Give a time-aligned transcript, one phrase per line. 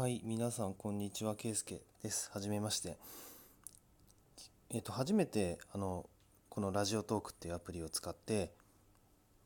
[0.00, 2.30] はい、皆さんこんにちは、ケイスケです。
[2.32, 2.96] はじめまして。
[4.70, 6.08] えっと、初めて、あの、
[6.48, 8.50] このラジオトークっていうアプリを使って、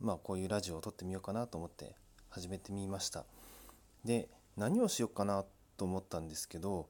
[0.01, 1.97] まあ、こういうラジオを撮ってみようかなと思って
[2.29, 3.25] 始めてみました。
[4.05, 5.45] で、何をしようかな
[5.77, 6.89] と思ったんですけど、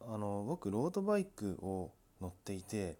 [0.00, 2.98] あの、僕、ロードバイクを乗っていて、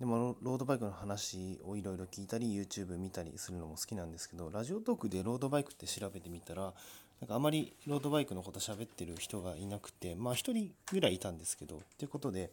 [0.00, 6.72] でもロロードバイクの話をいろいろ聞いたり YouTube 見たりするのも好きなんですけどラジオトークでロードバイクって調べてみたら
[7.20, 12.50] なんかあまりロードバイクのこと喋ってる人がいなくてまあ一人ぐらいいたんですけどということで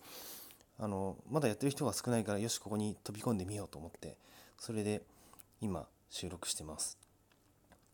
[0.79, 4.17] あのまだやってる人が少ないからよしここに飛び込んでみようと思って
[4.59, 5.01] それで
[5.61, 6.97] 今収録してます。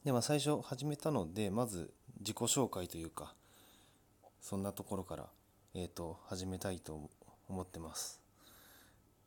[0.03, 3.33] でまあ最初始めたのでまず自己紹介というか
[4.39, 5.27] そんなところから
[5.73, 7.09] えっ、と始めたいと
[7.47, 8.19] 思ってます。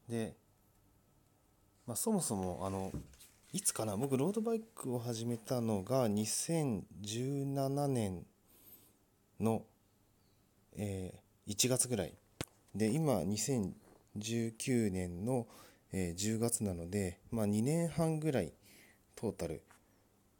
[0.09, 0.35] で、
[1.87, 2.93] まあ、そもそもあの
[3.55, 8.27] いつかな僕ロードバイクを始めたのが2017年
[9.39, 9.63] の、
[10.77, 12.15] えー1月ぐらい。
[12.75, 15.47] で今2019年の、
[15.93, 18.53] えー10月なので、まあ、2年半ぐらい
[19.15, 19.63] トータル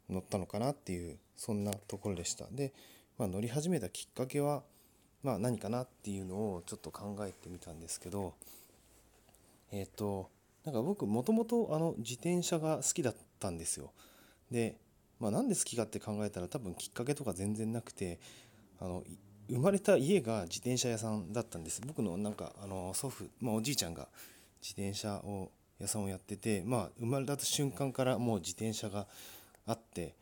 [0.09, 2.47] 乗ったのかなっていうそんなところでした。
[2.51, 2.73] で、
[3.17, 4.61] まあ、乗り始めたきっかけは、
[5.23, 8.33] まあ、何かなっていうのをちょっと考えてみたんですけど
[9.71, 10.29] えっ、と
[10.65, 13.91] なんか僕もともとあの自転車が好きだったんですよ。
[14.51, 14.77] で、
[15.19, 18.19] まあ、なんで好きかって考えたら多分きっかけとか全然なくて
[18.79, 19.03] あの
[19.47, 21.81] 生まれた家が自転車屋さんだったんです。
[21.85, 24.07] 僕のなんかあの祖父、まあ、おじいちゃんが
[24.59, 29.07] 自転車を屋さんをやってて、まあ、生まれた瞬間からもう自転車が
[29.67, 30.15] あって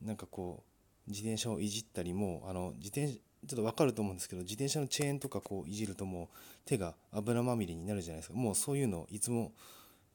[0.00, 0.62] なんかこ
[1.06, 8.34] う自転車をいじったりもうあの自転ちょっと分かると思うんですけど自転車のチェーンとかこういじるともう手が油まみれになるじゃないですか。
[8.36, 9.52] もうそういうのをいつも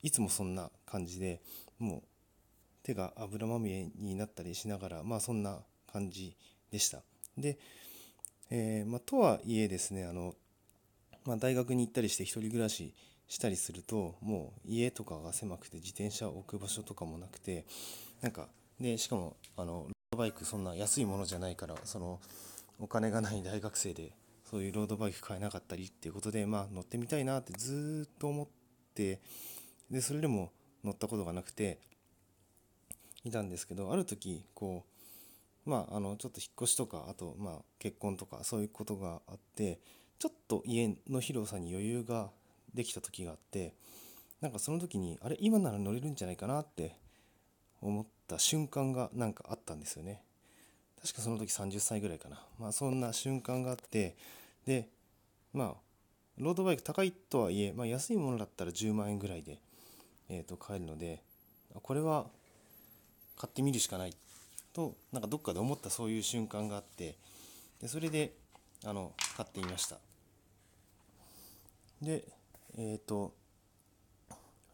[0.03, 1.42] いつもそんな感じで
[1.80, 2.03] もう
[2.84, 5.59] 手が油まみれになったりしながらまあそんな
[5.92, 6.36] 感じ
[6.72, 7.02] でした。
[7.38, 7.58] で、
[8.50, 10.36] えーまあ、とはいえですねあの、
[11.25, 12.94] まあ、大学に行ったりして一人暮らし
[13.28, 17.66] したりするともう家とかが狭くて自転車を置く場所とかもなくて
[18.22, 18.47] なんか
[18.79, 22.19] でしかもあのロードバイクそんな安いものじゃないからその
[22.79, 24.14] お金がない大学生で
[24.50, 28.47] そういうロードバイク買えなかったりっていうことでまあ乗ってみたいなってずっと思っ
[28.96, 29.19] て
[29.92, 30.52] でそれでも
[30.84, 31.80] 乗ったことがなくて
[33.24, 34.86] いたんですけどある時こ
[35.66, 39.80] うまああのちょっと引っ越しとかあとまあ結婚とかそういうことがあって
[40.20, 42.30] ちょっと家の広さに余裕が
[42.74, 43.74] できた時があって
[44.42, 46.96] なんかその時にあれ今なら乗れるんじゃないかなって
[47.81, 50.22] 思った瞬間がなんかあったんですよね。
[51.02, 52.44] 確かその時30歳ぐらいかな。
[52.59, 54.16] まあそんな瞬間があって
[54.66, 54.90] で
[55.53, 55.88] まあ
[56.38, 59.59] ロードバイク高いとはいえ、まあ、安いものだったら10万円ぐらいで、
[60.30, 61.22] えー、と買えるので
[61.82, 62.26] これは
[63.38, 64.14] 買ってみるしかない
[64.74, 67.16] となんかどっかで思ったそういう瞬間があって
[67.82, 68.34] でそれで
[68.86, 69.98] あの買ってみました。
[72.02, 72.24] で
[72.78, 73.34] えっ、と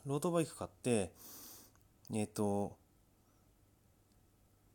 [0.06, 1.12] ロードバイク買って
[2.14, 2.76] えっ、と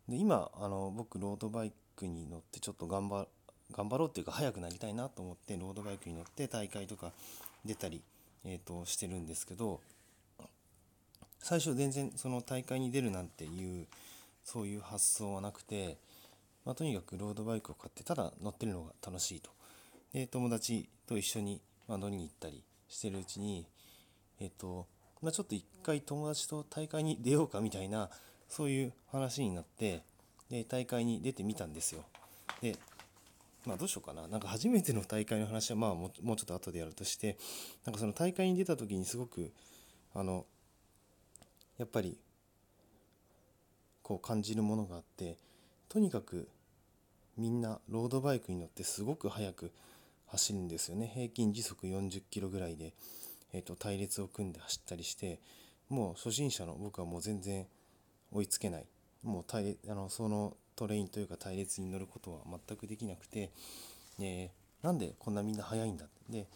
[0.09, 3.27] で今あの僕ロードバイクに乗ってちょっと頑張
[3.73, 7.13] 頑張ろうっていうか速くなりたいなと思ってロードバイクに乗って大会とか
[7.65, 8.03] 出たり、
[8.45, 9.81] えー、としてるんですけど
[11.41, 13.87] 最初全然その大会に出るなんていう
[14.45, 15.99] そういう発想はなくて、
[16.65, 19.51] まあ、とにかくロードバイクを買ってただ乗ってるのが楽しいと。
[20.13, 23.67] で友達と一緒に、ま、乗りに行ったりしてるうちに
[24.41, 24.87] えっ、と、
[25.21, 28.09] まあ、ちょっと一回友達と大会に出ようかみたいな
[28.49, 30.03] そういう話になって
[30.51, 32.05] で大会に出てみたんですよ。
[32.63, 32.77] で
[33.67, 34.27] まあどうしようかな。
[34.29, 37.37] なんか初めての大会の話はまあもうちょっと後でやるとして
[37.85, 39.53] なんかその大会に出た時にすごく
[40.15, 40.47] あの
[41.79, 42.19] やっぱり
[44.03, 45.39] こう感じるものがあって
[45.89, 46.49] とにかく
[47.37, 49.73] みんなロードバイクに乗ってすごく速く
[50.27, 51.11] 走るんですよね。
[51.15, 52.93] 平均時速40キロぐらいで、
[53.53, 55.39] えー、と隊列を組んで走ったりして
[55.89, 57.67] もう初心者の僕はもう全然
[58.33, 58.87] 追いつけない。
[59.23, 63.51] もう隊列あのそのトレインというか隊列に乗ることは全くできなくて、
[64.19, 64.51] で
[64.83, 66.15] なんでこんなみんな速いんだって。
[66.31, 66.47] で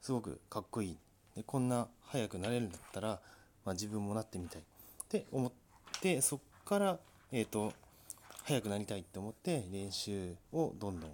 [0.00, 0.98] すごくかっこいい。
[1.34, 3.20] でこんな速くなれるんだったら、
[3.66, 4.64] まあ、自分もなってみたいっ
[5.08, 5.52] て思っ
[6.00, 6.98] てそっから、
[7.32, 7.72] えー、と
[8.44, 11.10] 速くなりたいって思って練習をどんどん、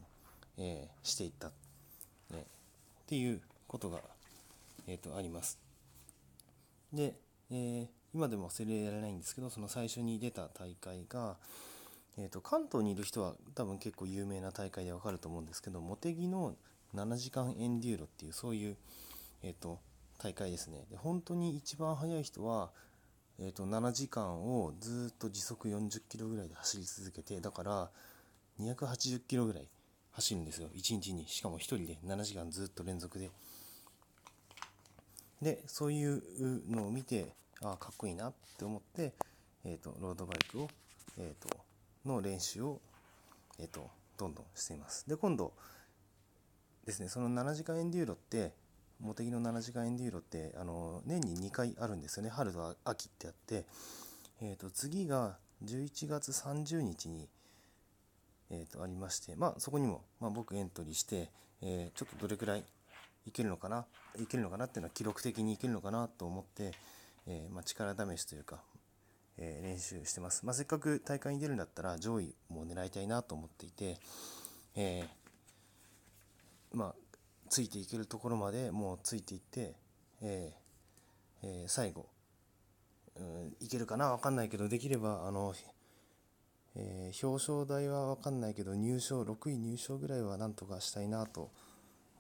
[0.59, 1.53] えーしていった、ね、
[2.33, 2.43] っ
[3.07, 3.99] ていうことが、
[4.87, 5.59] えー、とあります。
[6.93, 7.15] で、
[7.51, 11.37] えー今でも忘れられないんですけどその最初に出た大会が、
[12.19, 16.55] えー、と関東にいる人は多分結構有名な大会でわかると思うんですけど茂木の
[16.95, 18.77] 7時間エンデューロっていうそういう、
[19.43, 19.79] えー、と
[20.23, 20.85] 大会ですね。
[20.91, 22.71] で本当に一番速い人は、
[23.41, 27.91] えー、と7時間をずっと時速40キロぐらいで走り続けてだから
[28.61, 29.69] 280キロぐらい
[30.13, 30.69] 走るんですよ。
[30.75, 31.27] 1日に。
[31.27, 33.31] しかも1人で7時間ずっと連続で。
[35.41, 36.23] でそういう
[36.71, 37.33] のを見て
[37.63, 39.13] ああかっこいいなって思って、
[39.65, 40.69] えーと、ロードバイクを、
[41.19, 41.49] えーと、
[42.05, 42.81] の練習を、
[43.59, 45.09] えーと、どんどんしています。
[45.09, 45.53] で今度
[46.87, 48.53] ですねその7時間エンデューロって
[49.03, 52.31] 茂木の7時間エンデューロってあの年に2回あるんですよね。
[52.31, 53.65] 春と秋ってあって、
[54.41, 57.29] えー、と次が11月30日に、
[58.51, 61.31] えー、とありましてまあそこにも、まあ、僕エントリーして、
[61.63, 62.65] えー、ちょっとどれくらい
[63.27, 63.87] いけるのかな
[64.21, 66.73] いけるのかなっていうのは記録的にいけるのかなと思って、
[67.27, 68.61] えー、まあ、力試しというか、
[69.37, 73.99] えー、練習してます、まあ、せっかく大会に出るんだったら上位も狙いたいなと思っていて、
[74.77, 75.05] え、
[76.73, 76.95] まあ
[77.53, 79.75] ついていけるところまでもうついていって、
[80.23, 80.55] え
[81.43, 82.07] え最後、
[83.15, 84.09] うん、いけるかな？
[84.17, 85.53] 分かんないけどできればあの、
[86.75, 91.51] え表彰台は分かんないけど入賞6位入賞ぐらいはなんとかしたいなと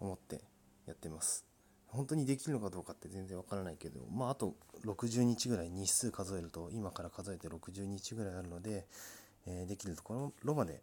[0.00, 0.42] 思って
[0.84, 1.46] やってます。
[1.86, 8.86] 本当にできるのかどうかって全然わからないけどまああと60日ぐらい日数数えると今から数えて60日ぐらいあるので、
[9.46, 10.82] えー、できるところまで、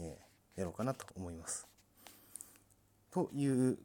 [0.00, 1.66] えー、やろうかなと思います。
[3.16, 3.78] という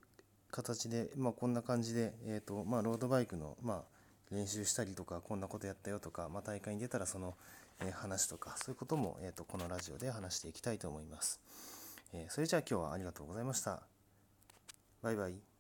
[0.52, 7.36] 形で、まあ、こんな感じで、えーとまあ、ロードバイクの、まあ、練習したりとかこんなことやったよとか、まあ、大会に出たらその、
[7.80, 11.40] えー、話とかそういうことも、えーとこのラジオで話していきたいと思います、
[12.14, 13.84] えー、それじゃあ今日はありがとうございました
[15.02, 15.51] バイバイ。